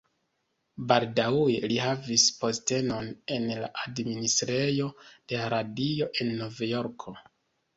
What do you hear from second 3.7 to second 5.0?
administrejo